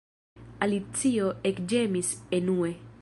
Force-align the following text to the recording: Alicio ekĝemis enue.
Alicio 0.65 1.29
ekĝemis 1.51 2.11
enue. 2.39 2.73